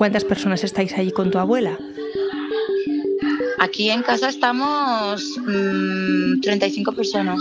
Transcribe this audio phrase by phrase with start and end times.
[0.00, 1.76] ¿Cuántas personas estáis allí con tu abuela?
[3.58, 5.22] Aquí en casa estamos
[6.40, 7.38] 35 mm, personas,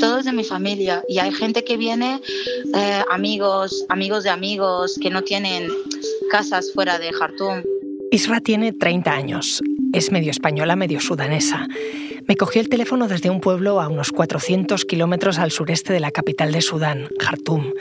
[0.00, 1.04] todos de mi familia.
[1.06, 2.20] Y hay gente que viene,
[2.74, 5.68] eh, amigos, amigos de amigos, que no tienen
[6.32, 7.62] casas fuera de Jartum.
[8.10, 9.62] Isra tiene 30 años.
[9.92, 11.68] Es medio española, medio sudanesa.
[12.30, 16.12] Me cogió el teléfono desde un pueblo a unos 400 kilómetros al sureste de la
[16.12, 17.72] capital de Sudán, Jartum.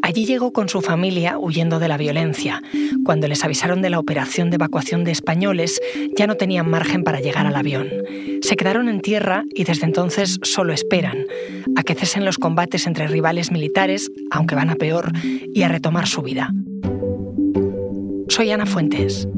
[0.00, 2.62] Allí llegó con su familia huyendo de la violencia.
[3.04, 5.82] Cuando les avisaron de la operación de evacuación de españoles,
[6.16, 7.90] ya no tenían margen para llegar al avión.
[8.40, 11.26] Se quedaron en tierra y desde entonces solo esperan
[11.76, 16.06] a que cesen los combates entre rivales militares, aunque van a peor, y a retomar
[16.06, 16.54] su vida.
[18.28, 19.28] Soy Ana Fuentes.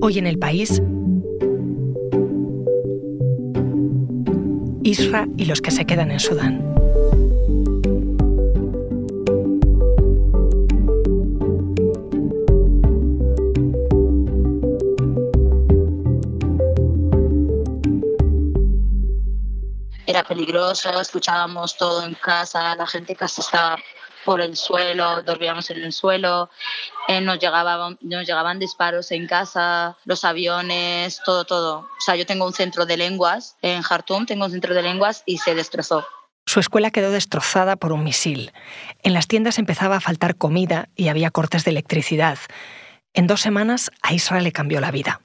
[0.00, 0.80] Hoy en el país,
[4.86, 6.62] Isra y los que se quedan en Sudán.
[20.06, 23.76] Era peligroso, escuchábamos todo en casa, la gente casi estaba
[24.26, 26.50] por el suelo, dormíamos en el suelo,
[27.06, 31.78] eh, nos, llegaban, nos llegaban disparos en casa, los aviones, todo, todo.
[31.78, 35.22] O sea, yo tengo un centro de lenguas en Jartum, tengo un centro de lenguas
[35.26, 36.04] y se destrozó.
[36.44, 38.52] Su escuela quedó destrozada por un misil.
[39.04, 42.38] En las tiendas empezaba a faltar comida y había cortes de electricidad.
[43.14, 45.20] En dos semanas a Israel le cambió la vida.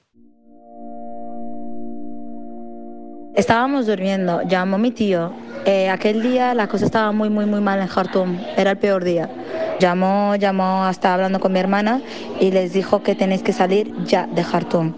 [3.34, 5.32] Estábamos durmiendo, llamó mi tío
[5.64, 8.36] eh, aquel día la cosa estaba muy, muy, muy mal en Khartoum.
[8.56, 9.30] Era el peor día.
[9.78, 12.00] Llamó, llamó, estaba hablando con mi hermana
[12.40, 14.94] y les dijo que tenéis que salir ya de Khartoum.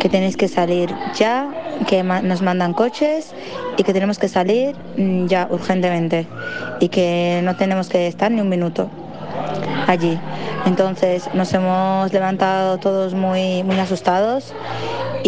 [0.00, 1.48] Que tenéis que salir ya,
[1.86, 3.32] que nos mandan coches
[3.76, 6.26] y que tenemos que salir mm, ya urgentemente.
[6.80, 8.90] Y que no tenemos que estar ni un minuto
[9.86, 10.18] allí.
[10.66, 14.52] Entonces nos hemos levantado todos muy, muy asustados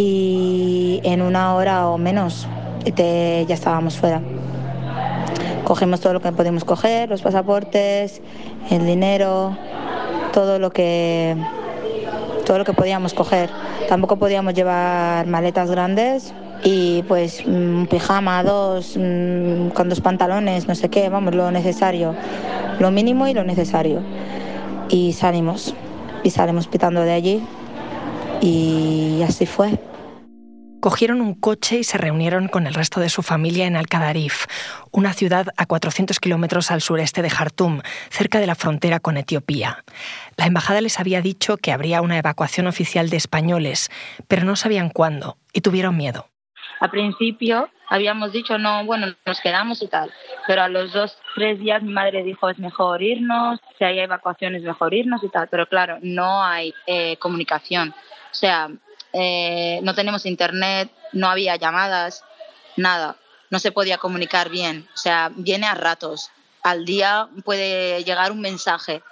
[0.00, 2.46] y en una hora o menos
[2.96, 4.22] ya estábamos fuera.
[5.64, 8.22] Cogimos todo lo que podíamos coger, los pasaportes,
[8.70, 9.58] el dinero,
[10.32, 11.36] todo lo que
[12.46, 13.50] todo lo que podíamos coger.
[13.88, 20.76] Tampoco podíamos llevar maletas grandes y pues un pijama, dos, mm, con dos pantalones, no
[20.76, 22.14] sé qué, vamos, lo necesario,
[22.78, 24.00] lo mínimo y lo necesario.
[24.88, 25.74] Y salimos,
[26.22, 27.42] y salimos pitando de allí
[28.40, 29.78] y así fue.
[30.80, 34.46] Cogieron un coche y se reunieron con el resto de su familia en Al-Qadarif,
[34.92, 39.82] una ciudad a 400 kilómetros al sureste de Jartum, cerca de la frontera con Etiopía.
[40.36, 43.90] La embajada les había dicho que habría una evacuación oficial de españoles,
[44.28, 46.28] pero no sabían cuándo y tuvieron miedo.
[46.78, 50.12] Al principio habíamos dicho, no, bueno, nos quedamos y tal,
[50.46, 54.54] pero a los dos, tres días mi madre dijo, es mejor irnos, si hay evacuación
[54.54, 57.94] es mejor irnos y tal, pero claro, no hay eh, comunicación.
[58.32, 58.70] O sea,
[59.12, 62.24] eh, no tenemos internet, no había llamadas,
[62.76, 63.16] nada,
[63.50, 66.30] no se podía comunicar bien, o sea, viene a ratos.
[66.62, 69.02] Al día puede llegar un mensaje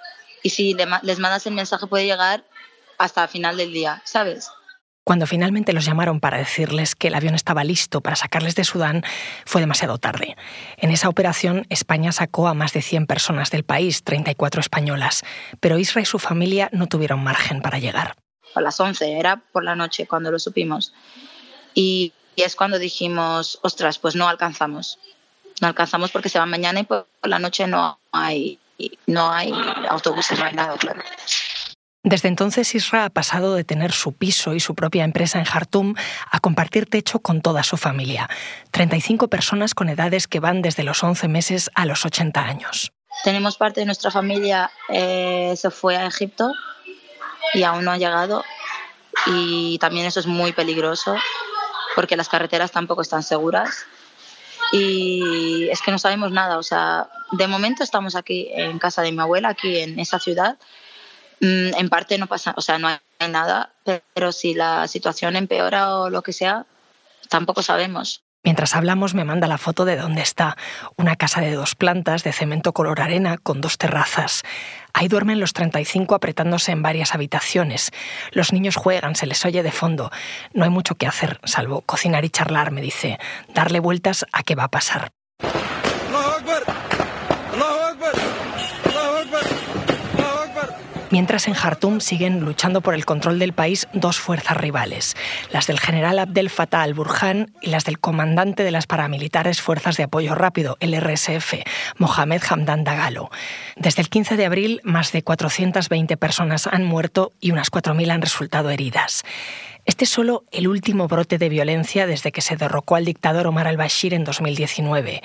[0.43, 2.43] y si les mandas el mensaje puede llegar
[2.97, 4.49] hasta el final del día, ¿sabes?
[5.03, 9.03] Cuando finalmente los llamaron para decirles que el avión estaba listo para sacarles de Sudán,
[9.45, 10.35] fue demasiado tarde.
[10.75, 15.23] En esa operación, España sacó a más de 100 personas del país, 34 españolas,
[15.61, 18.15] pero Israel y su familia no tuvieron margen para llegar
[18.57, 20.93] a las 11, era por la noche cuando lo supimos.
[21.73, 24.99] Y, es cuando dijimos, ostras, pues no alcanzamos.
[25.59, 28.59] No alcanzamos porque se va mañana y por la noche no hay,
[29.07, 29.51] no hay
[29.89, 31.01] autobuses, no hay nada, claro.
[32.03, 35.95] Desde entonces Isra ha pasado de tener su piso y su propia empresa en Jartum
[36.31, 38.29] a compartir techo con toda su familia.
[38.71, 42.93] 35 personas con edades que van desde los 11 meses a los 80 años.
[43.25, 46.53] Tenemos parte de nuestra familia, eh, se fue a Egipto
[47.53, 48.43] y aún no ha llegado.
[49.25, 51.15] Y también eso es muy peligroso
[51.95, 53.85] porque las carreteras tampoco están seguras.
[54.71, 56.57] Y es que no sabemos nada.
[56.57, 60.57] O sea, de momento estamos aquí en casa de mi abuela, aquí en esa ciudad.
[61.39, 62.97] Mm, en parte no pasa, o sea, no hay
[63.29, 66.65] nada, pero si la situación empeora o lo que sea,
[67.29, 68.23] tampoco sabemos.
[68.43, 70.55] Mientras hablamos me manda la foto de dónde está,
[70.95, 74.43] una casa de dos plantas de cemento color arena con dos terrazas.
[74.93, 77.91] Ahí duermen los 35 apretándose en varias habitaciones.
[78.31, 80.11] Los niños juegan, se les oye de fondo.
[80.53, 83.19] No hay mucho que hacer, salvo cocinar y charlar, me dice.
[83.53, 85.11] Darle vueltas a qué va a pasar.
[91.09, 95.15] Mientras en Jartum siguen luchando por el control del país dos fuerzas rivales,
[95.53, 100.03] las del general Abdel Fattah al-Burhan y las del comandante de las paramilitares Fuerzas de
[100.03, 101.53] Apoyo Rápido, el RSF,
[101.97, 103.29] Mohamed Hamdan Dagalo.
[103.77, 108.21] Desde el 15 de abril, más de 420 personas han muerto y unas 4.000 han
[108.21, 109.23] resultado heridas.
[109.85, 113.67] Este es solo el último brote de violencia desde que se derrocó al dictador Omar
[113.67, 115.23] al-Bashir en 2019.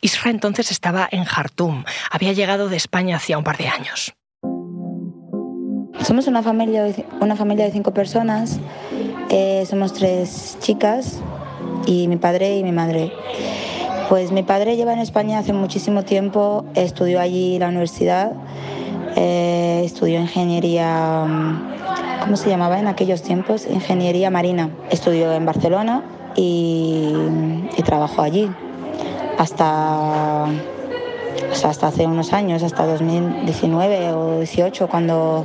[0.00, 4.14] Isra entonces estaba en Jartum, había llegado de España hacía un par de años.
[6.04, 6.86] Somos una familia,
[7.20, 8.58] una familia de cinco personas.
[9.68, 11.20] Somos tres chicas
[11.86, 13.12] y mi padre y mi madre.
[14.08, 18.32] Pues mi padre lleva en España hace muchísimo tiempo, estudió allí la universidad,
[19.16, 21.26] eh, estudió ingeniería,
[22.22, 23.66] ¿cómo se llamaba en aquellos tiempos?
[23.70, 24.70] Ingeniería marina.
[24.90, 26.02] Estudió en Barcelona
[26.36, 27.12] y,
[27.76, 28.48] y trabajó allí
[29.36, 30.46] hasta,
[31.64, 35.44] hasta hace unos años, hasta 2019 o 18, cuando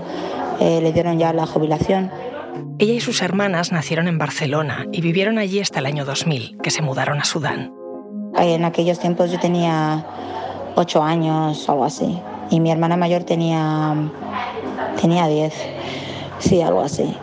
[0.59, 2.11] eh, le dieron ya la jubilación.
[2.79, 6.71] Ella y sus hermanas nacieron en Barcelona y vivieron allí hasta el año 2000, que
[6.71, 7.73] se mudaron a Sudán.
[8.35, 10.05] En aquellos tiempos yo tenía
[10.75, 12.19] ocho años o algo así,
[12.49, 13.95] y mi hermana mayor tenía,
[14.99, 15.53] tenía diez,
[16.39, 17.15] sí, algo así.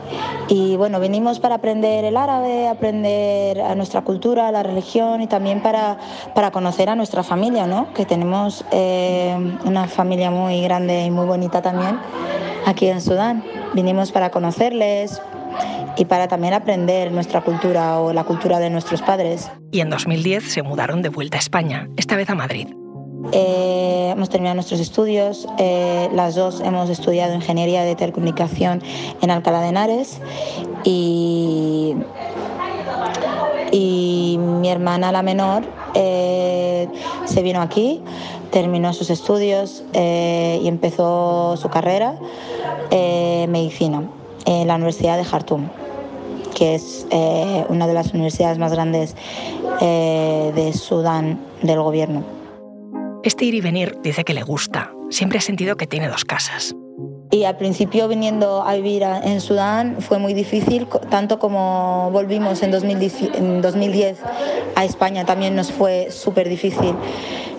[0.49, 5.63] Y bueno, venimos para aprender el árabe, aprender a nuestra cultura, la religión y también
[5.63, 5.99] para,
[6.35, 7.93] para conocer a nuestra familia, ¿no?
[7.95, 11.99] que tenemos eh, una familia muy grande y muy bonita también
[12.67, 13.45] aquí en Sudán.
[13.75, 15.21] Vinimos para conocerles
[15.97, 19.51] y para también aprender nuestra cultura o la cultura de nuestros padres.
[19.71, 22.69] Y en 2010 se mudaron de vuelta a España, esta vez a Madrid.
[23.33, 28.83] Eh, hemos terminado nuestros estudios, eh, las dos hemos estudiado ingeniería de telecomunicación
[29.21, 30.21] en Alcalá de Henares
[30.85, 31.95] y,
[33.73, 35.65] y mi hermana la menor
[35.95, 36.89] eh,
[37.27, 38.03] se vino aquí,
[38.51, 42.19] terminó sus estudios y empezó su carrera
[42.91, 44.11] eh, medicina
[44.47, 45.69] en la Universidad de Jartum,
[46.57, 49.15] que es eh, una de las universidades más grandes
[49.81, 52.25] eh, de Sudán del gobierno.
[53.23, 54.93] Este ir y venir dice que le gusta.
[55.11, 56.75] Siempre ha sentido que tiene dos casas.
[57.33, 62.73] Y al principio viniendo a vivir en Sudán fue muy difícil, tanto como volvimos en
[62.73, 64.19] 2010
[64.75, 66.93] a España también nos fue súper difícil.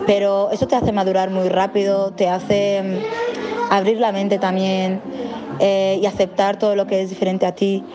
[0.05, 4.99] Pero eso te hace madurar muy rápido, te hace mm, abrir la mente también
[5.59, 7.85] eh, y aceptar todo lo que es diferente a ti.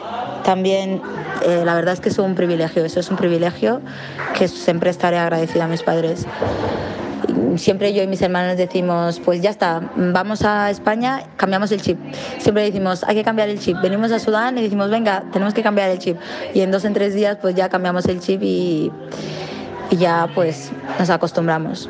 [0.45, 1.03] También
[1.45, 3.83] eh, la verdad es que es un privilegio, eso es un privilegio
[4.39, 6.27] que siempre estaré agradecida a mis padres
[7.57, 11.99] siempre yo y mis hermanos decimos, pues ya está, vamos a España, cambiamos el chip.
[12.39, 13.77] Siempre decimos, hay que cambiar el chip.
[13.83, 16.17] Venimos a Sudán y decimos, venga, tenemos que cambiar el chip.
[16.55, 18.91] Y en dos en tres días pues ya cambiamos el chip y,
[19.91, 21.89] y ya pues nos acostumbramos.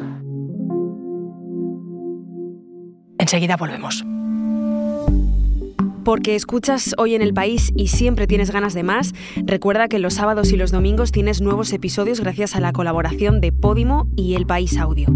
[3.18, 4.04] Enseguida volvemos
[6.06, 10.14] porque escuchas hoy en el país y siempre tienes ganas de más, recuerda que los
[10.14, 14.46] sábados y los domingos tienes nuevos episodios gracias a la colaboración de Podimo y El
[14.46, 15.08] País Audio.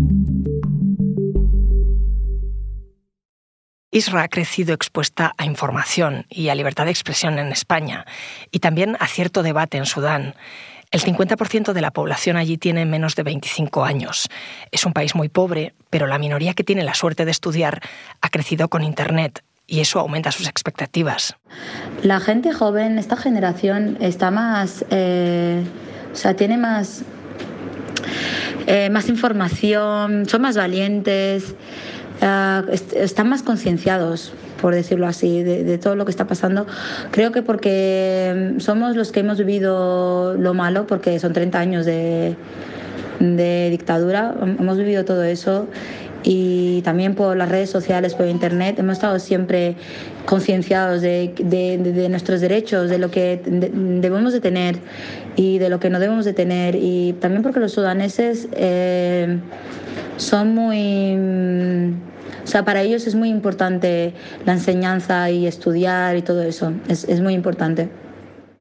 [3.92, 8.04] Isra ha crecido expuesta a información y a libertad de expresión en España
[8.50, 10.34] y también a cierto debate en Sudán.
[10.90, 14.28] El 50% de la población allí tiene menos de 25 años.
[14.72, 17.80] Es un país muy pobre, pero la minoría que tiene la suerte de estudiar
[18.20, 21.36] ha crecido con Internet y eso aumenta sus expectativas.
[22.02, 25.62] La gente joven, esta generación, está más, eh,
[26.12, 27.02] o sea, tiene más,
[28.66, 31.54] eh, más información, son más valientes,
[32.20, 32.62] eh,
[32.96, 36.66] están más concienciados por decirlo así, de, todo lo que está pasando.
[37.12, 42.36] Creo que porque somos los que hemos vivido lo malo, porque son 30 años de,
[43.20, 45.66] de dictadura, hemos vivido todo eso
[46.22, 49.76] y también por las redes sociales, por internet, hemos estado siempre
[50.26, 54.78] concienciados de, de, nuestros derechos, de lo que debemos de tener
[55.36, 56.76] y de lo que no debemos de tener.
[56.76, 59.38] Y también porque los sudaneses eh,
[60.16, 61.94] son muy...
[62.44, 64.12] O sea, para ellos es muy importante
[64.44, 66.72] la enseñanza y estudiar y todo eso.
[66.88, 67.88] Es, es muy importante.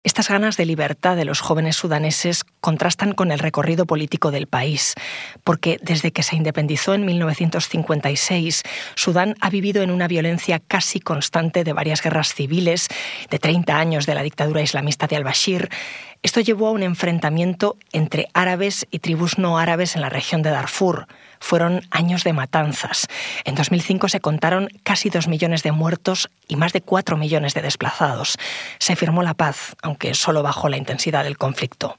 [0.10, 4.96] Estas ganas de libertad de los jóvenes sudaneses contrastan con el recorrido político del país,
[5.44, 8.64] porque desde que se independizó en 1956,
[8.96, 12.88] Sudán ha vivido en una violencia casi constante de varias guerras civiles,
[13.30, 15.70] de 30 años de la dictadura islamista de al-Bashir.
[16.22, 20.50] Esto llevó a un enfrentamiento entre árabes y tribus no árabes en la región de
[20.50, 21.08] Darfur
[21.40, 23.08] fueron años de matanzas.
[23.46, 27.62] En 2005 se contaron casi dos millones de muertos y más de cuatro millones de
[27.62, 28.38] desplazados.
[28.80, 31.98] Se firmó la paz, aunque solo bajó la intensidad del conflicto.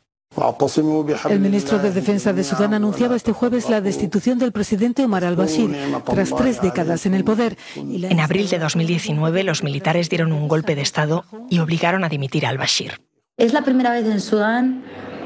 [1.29, 5.77] El ministro de Defensa de Sudán anunciaba este jueves la destitución del presidente Omar al-Bashir
[6.05, 7.59] tras tres décadas en el poder.
[7.75, 12.47] En abril de 2019, los militares dieron un golpe de Estado y obligaron a dimitir
[12.47, 13.01] a al-Bashir.
[13.41, 14.83] Es la primera vez en Sudán,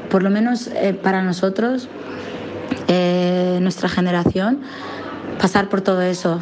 [0.09, 1.89] por lo menos eh, para nosotros,
[2.87, 4.61] eh, nuestra generación,
[5.37, 6.39] pasar por todo eso.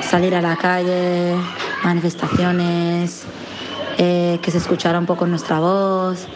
[0.00, 1.34] Salir a la calle,
[1.84, 3.24] manifestaciones,
[3.98, 6.26] eh, que se escuchara un poco nuestra voz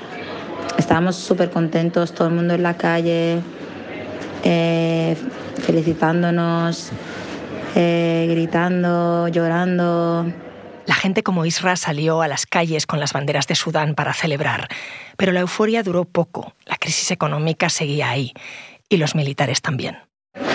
[0.77, 3.41] estábamos súper contentos, todo el mundo en la calle,
[5.65, 6.91] felicitándonos,
[7.75, 10.27] gritando, llorando.
[10.87, 14.69] La gente como Isra salió a las calles con las banderas de Sudán para celebrar,
[15.17, 18.33] pero la euforia duró poco, la crisis económica seguía ahí
[18.89, 19.99] y los militares también.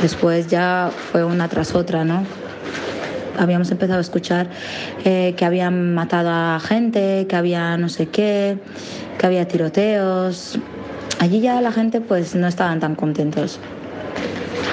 [0.02, 2.26] Después ya fue una tras otra, ¿no?
[3.40, 4.50] Habíamos empezado a escuchar
[5.06, 8.58] eh, que habían matado a gente, que había no sé qué,
[9.18, 10.58] que había tiroteos.
[11.20, 13.60] Allí ya la gente pues no estaban tan contentos.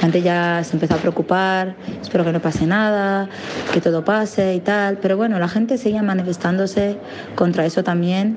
[0.04, 3.26] Gente ya se empezó a preocupar, espero que no pase nada,
[3.72, 4.98] que todo pase y tal.
[4.98, 6.98] Pero bueno, la gente seguía manifestándose
[7.34, 8.36] contra eso también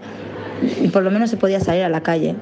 [0.82, 2.38] y por lo menos se podía salir a la calle.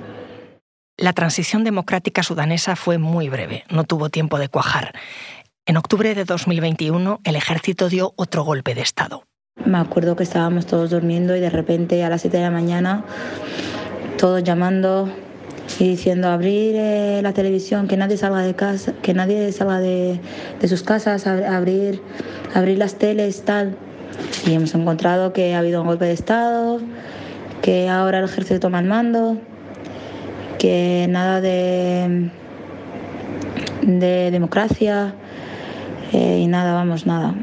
[0.95, 4.93] La transición democrática sudanesa fue muy breve, no tuvo tiempo de cuajar.
[5.65, 9.23] En octubre de 2021, el ejército dio otro golpe de Estado.
[9.65, 13.03] Me acuerdo que estábamos todos durmiendo y de repente a las 7 de la mañana
[14.19, 15.09] todos llamando
[15.79, 20.19] y diciendo abrir eh, la televisión, que nadie salga de casa, que nadie salga de,
[20.67, 22.01] sus casas, abrir,
[22.53, 23.75] abrir las teles, tal.
[24.47, 26.79] Y hemos encontrado que ha habido un golpe de Estado,
[27.61, 29.37] que ahora el ejército toma el mando,
[30.59, 32.29] que nada de,
[33.81, 35.13] de democracia
[36.13, 37.35] eh, y nada, vamos, nada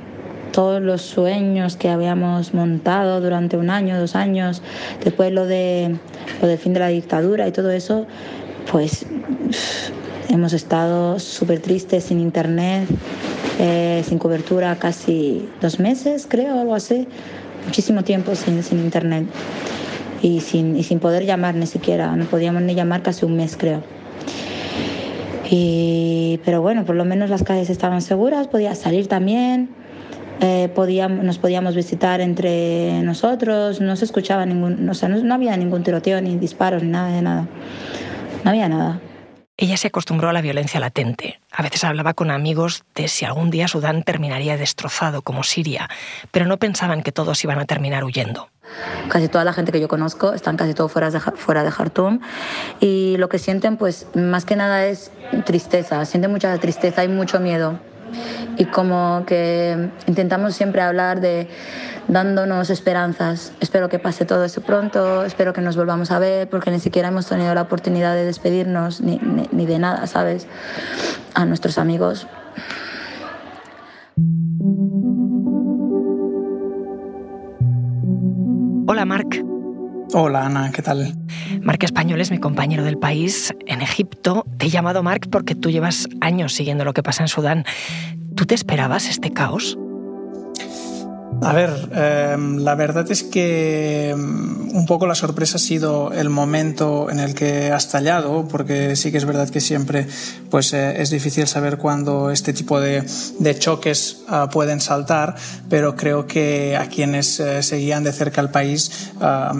[0.53, 4.63] todos los sueños que habíamos montado durante un año, dos años,
[5.03, 5.97] después lo, de,
[6.41, 8.07] lo del fin de la dictadura y todo eso,
[8.71, 9.07] pues
[10.29, 12.89] hemos estado súper tristes sin internet,
[13.59, 17.07] eh, sin cobertura casi dos meses, creo, algo así,
[17.67, 19.27] muchísimo tiempo sin, sin internet
[20.23, 23.57] y sin, y sin poder llamar ni siquiera, no podíamos ni llamar casi un mes,
[23.57, 23.83] creo.
[25.51, 29.82] Y, pero bueno, por lo menos las calles estaban seguras, podía salir también
[30.45, 35.57] eh, podíamos, nos podíamos visitar entre nosotros, no se escuchaba ningún, o sea, no, había
[35.57, 37.47] ningún tiroteo, ni disparos, ni nada de nada.
[38.43, 39.01] No había nada.
[39.57, 41.39] Ella se acostumbró a la violencia latente.
[41.53, 45.89] A veces hablaba con amigos de si algún día Sudán terminaría destrozado como Siria,
[46.33, 48.49] pero no pensaban que todos iban a terminar huyendo.
[49.09, 52.19] Casi toda la gente que yo conozco están casi todos fuera de, fuera de Khartoum
[52.81, 55.13] y lo que sienten pues más que nada es
[55.45, 57.79] tristeza, sienten mucha tristeza y mucho miedo
[58.57, 61.49] y como que intentamos siempre hablar de
[62.09, 63.53] dándonos esperanzas.
[63.61, 67.09] Espero que pase todo eso pronto, espero que nos volvamos a ver, porque ni siquiera
[67.09, 69.21] hemos tenido la oportunidad de despedirnos ni,
[69.53, 70.47] ni, de nada, ¿sabes?
[71.35, 72.27] A nuestros amigos.
[78.87, 79.52] Hola, Marc.
[80.15, 81.15] Hola Ana, ¿qué tal?
[81.63, 84.45] Marc Español es mi compañero del país en Egipto.
[84.59, 87.65] Te he llamado Marc porque tú llevas años siguiendo lo que pasa en Sudán.
[88.37, 89.79] ¿Tú te esperabas este caos?
[91.45, 96.31] A ver, em, la verdad es que em, un poco la sorpresa ha sido el
[96.31, 100.07] momento en el que ha estallado, porque sí que es verdad que siempre
[100.51, 103.05] pues, eh, es difícil saber cuándo este tipo de,
[103.59, 105.37] choques ah, pueden saltar,
[105.69, 109.13] pero creo que a quienes eh, seguían de cerca el país,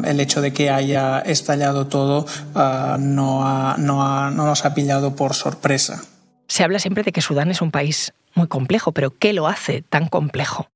[0.05, 6.03] el hecho de que haya estallado todo ah, no, no nos ha pillado por sorpresa.
[6.49, 9.83] Se habla siempre de que Sudán es un país muy complejo, pero ¿qué lo hace
[9.83, 10.72] tan complejo?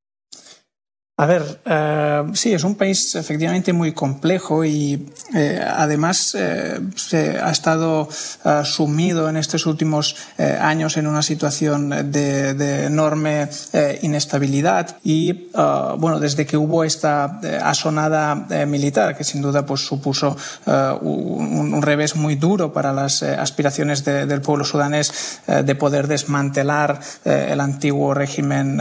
[1.18, 7.38] A ver, eh, sí, es un país efectivamente muy complejo y eh, además eh, se
[7.40, 8.06] ha estado
[8.64, 13.48] sumido en estos últimos años en una situación de, enorme
[14.02, 15.48] inestabilidad y
[15.98, 18.34] bueno, desde que hubo esta asonada
[18.66, 20.36] militar, que sin duda pues, supuso
[21.00, 28.14] un, revés muy duro para las aspiraciones del pueblo sudanés de poder desmantelar el antiguo
[28.14, 28.80] régimen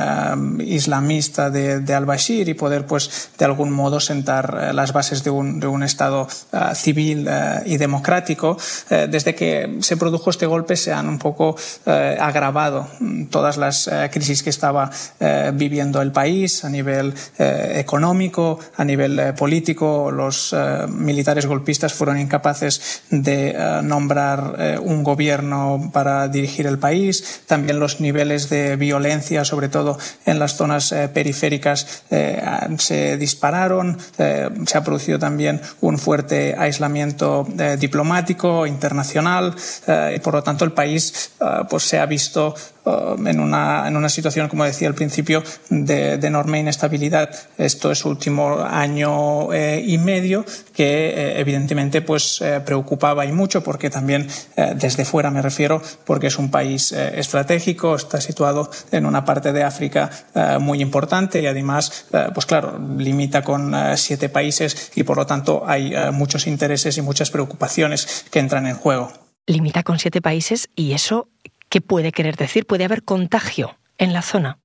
[0.59, 5.29] islamista de, de al-Bashir, y poder, pues, de algún modo sentar eh, las bases de
[5.29, 8.57] un, de un Estado eh, civil eh, y democrático.
[8.89, 11.55] desde que se produjo este golpe se han un poco
[11.85, 14.89] agravado mm, todas las crisis que estaba
[15.53, 20.11] viviendo el país a nivel económico, a nivel político.
[20.11, 20.55] Los
[20.89, 27.41] militares golpistas fueron incapaces de nombrar un gobierno para dirigir el país.
[27.47, 32.03] También los niveles de violencia, sobre todo en las zonas periféricas,
[32.77, 37.47] se dispararon, se ha producido también un fuerte aislamiento
[37.79, 39.55] diplomático internacional
[40.15, 41.31] y por lo tanto el país
[41.69, 46.59] pues se ha visto en una, en una situación, como decía al principio, de, enorme
[46.59, 53.31] inestabilidad esto es último año eh, y medio que eh, evidentemente pues eh, preocupaba y
[53.31, 54.27] mucho porque también
[54.75, 59.63] desde fuera me refiero porque es un país estratégico, está situado en una parte de
[59.63, 60.09] África
[60.59, 65.93] muy importante y además pues claro, limita con siete países y por lo tanto hay
[66.11, 69.11] muchos intereses y muchas preocupaciones que entran en juego.
[69.47, 71.27] Limita con siete países y eso
[71.75, 72.65] ¿Qué puede querer decir?
[72.65, 74.59] ¿Puede haber contagio en la zona?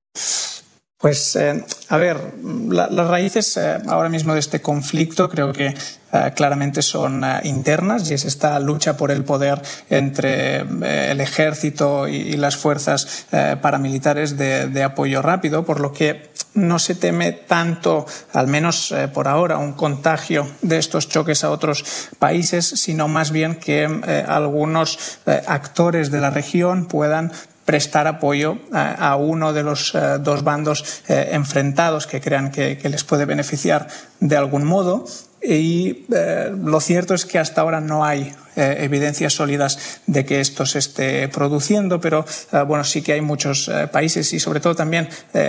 [1.00, 2.34] Pues, eh, a ver,
[2.68, 5.68] las raíces eh, ahora mismo de este conflicto creo que
[6.12, 12.36] eh, claramente son internas y es esta lucha por el poder entre el ejército y,
[12.36, 13.26] las fuerzas
[13.62, 19.58] paramilitares de, apoyo rápido, por lo que no se teme tanto, al menos por ahora,
[19.58, 21.84] un contagio de estos choques a otros
[22.18, 23.84] países, sino más bien que
[24.26, 27.30] algunos actores de la región puedan
[27.64, 33.04] prestar apoyo a, uno de los eh, dos bandos eh, enfrentados que crean que, les
[33.04, 33.86] puede beneficiar
[34.18, 35.04] de algún modo.
[35.42, 40.40] Y eh, lo cierto es que hasta ahora no hay eh, evidencias sólidas de que
[40.40, 44.60] esto se esté produciendo, pero eh, bueno, sí que hay muchos eh, países y sobre
[44.60, 45.08] todo también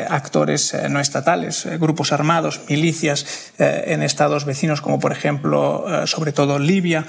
[0.10, 7.06] actores no estatales, grupos armados, milicias en estados vecinos como por ejemplo, sobre todo Libia,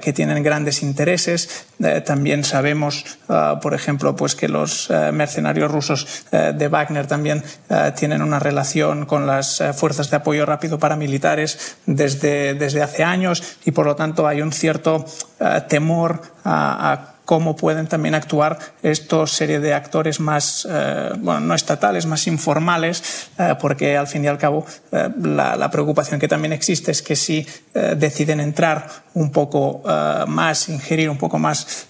[0.00, 1.66] que tienen grandes intereses.
[2.04, 3.04] también sabemos,
[3.60, 7.42] por ejemplo, pues que los mercenarios rusos de Wagner también
[7.96, 13.72] tienen una relación con las fuerzas de apoyo rápido paramilitares desde, desde hace años y
[13.72, 15.04] por lo tanto hay un cierto
[15.42, 21.54] eh, temor a, cómo pueden también actuar esta serie de actores más, eh, bueno, no
[21.54, 26.90] estatales, más informales, eh, porque al fin y al cabo la, preocupación que también existe
[26.90, 29.82] es que si deciden entrar un poco
[30.26, 31.86] más, ingerir un poco más,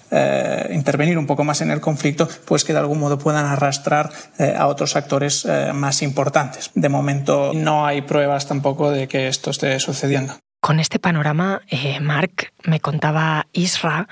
[0.71, 4.11] intervenir un poco más en el conflicto, pues que de algún modo puedan arrastrar
[4.57, 6.71] a otros actores más importantes.
[6.75, 10.42] De momento no hay pruebas tampoco de que esto esté sucediendo.
[10.62, 14.07] Con este panorama, eh, Mark me contaba Isra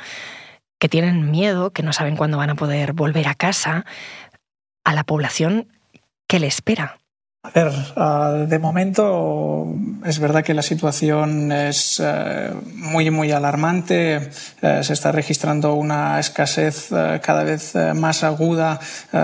[0.80, 3.84] que tienen miedo, que no saben cuándo van a poder volver a casa,
[4.82, 5.68] a la población
[6.26, 6.99] que le espera.
[7.42, 14.28] A ver, ah, de momento es verdad que la situación es eh, muy, muy alarmante.
[14.60, 18.78] Eh, se está registrando una escasez eh, cada vez más aguda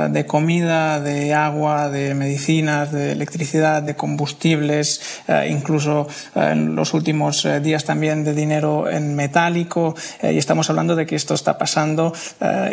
[0.08, 7.84] de comida, de agua, de medicinas, de electricidad, de combustibles, incluso en los últimos días
[7.84, 9.94] también de dinero en metálico.
[10.22, 12.12] y estamos hablando de que esto está pasando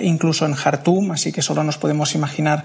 [0.01, 2.63] incluso en Jartum, así que solo nos podemos imaginar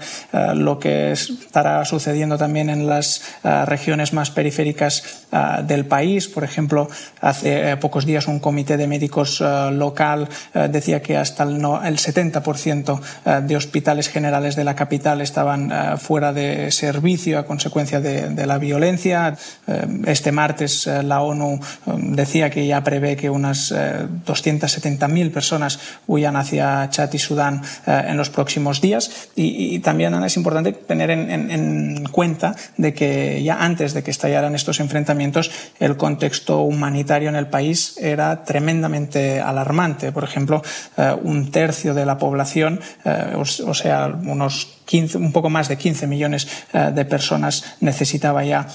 [0.55, 6.27] lo que estará sucediendo también en las ah, regiones más periféricas ah, del país.
[6.27, 6.87] Por ejemplo,
[7.21, 13.01] hace eh, pocos días un comité de médicos ah, local decía que hasta el, 70%
[13.41, 19.37] de hospitales generales de la capital estaban fuera de servicio a consecuencia de, la violencia.
[19.67, 26.35] Eh, este martes eh, la ONU decía que ya prevé que unas 270.000 personas huyan
[26.35, 29.29] hacia Chad y Sudán en los próximos días.
[29.35, 34.79] Y, también es importante tener en cuenta de que ya antes de que estallaran estos
[34.79, 40.11] enfrentamientos, el contexto humanitario en el país era tremendamente alarmante.
[40.11, 40.61] Por ejemplo,
[40.97, 45.77] eh, un tercio de la población, eh, o, sea, unos 15, un poco más de
[45.77, 48.67] 15 millones eh, de personas necesitaba ya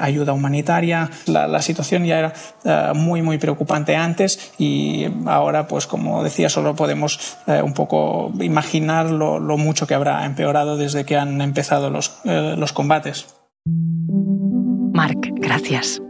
[0.00, 1.10] ayuda humanitaria.
[1.26, 7.36] La, situación ya era muy, muy preocupante antes y ahora, pues como decía, solo podemos
[7.46, 12.72] un poco imaginar lo, lo, mucho que habrá empeorado desde que han empezado los, los
[12.72, 13.26] combates.
[13.66, 16.00] Marc, gracias.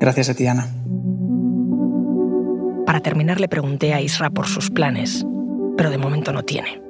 [0.00, 0.68] Gracias a ti, Ana.
[2.86, 5.24] Para terminar, le pregunté a Isra por sus planes,
[5.76, 6.80] pero de momento no tiene.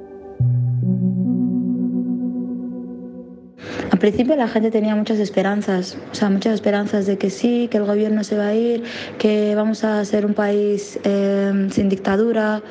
[3.91, 7.77] Al principio la gente tenía muchas esperanzas, o sea, muchas esperanzas de que sí, que
[7.77, 8.83] el gobierno se va a ir,
[9.17, 12.61] que vamos a ser un país eh, sin dictadura,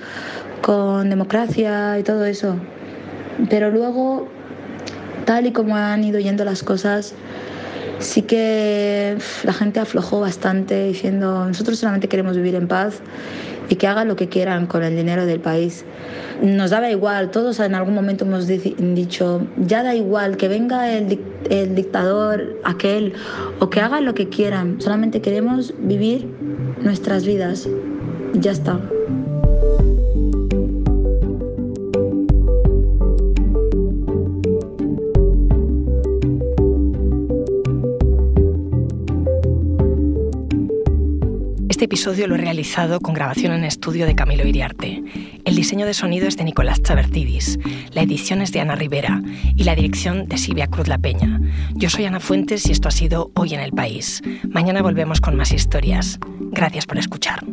[0.61, 2.57] con democracia y todo eso.
[3.49, 4.29] Pero luego,
[5.24, 7.14] tal y como han ido yendo las cosas,
[7.98, 13.00] sí que la gente aflojó bastante diciendo nosotros solamente queremos vivir en paz
[13.68, 15.84] y que hagan lo que quieran con el dinero del país.
[16.42, 21.18] Nos daba igual, todos en algún momento hemos dicho, ya da igual que venga el,
[21.48, 23.14] el dictador aquel
[23.60, 26.28] o que hagan lo que quieran, solamente queremos vivir
[26.82, 27.68] nuestras vidas
[28.34, 28.78] ya está.
[41.85, 45.03] Este episodio lo he realizado con grabación en estudio de Camilo Iriarte.
[45.44, 47.59] El diseño de sonido es de Nicolás Chavertidis,
[47.92, 49.20] la edición es de Ana Rivera
[49.55, 51.42] y la dirección de Silvia Cruz La Peña.
[51.75, 54.23] Yo soy Ana Fuentes y esto ha sido Hoy en el País.
[54.49, 56.18] Mañana volvemos con más historias.
[56.53, 57.44] Gracias por escuchar.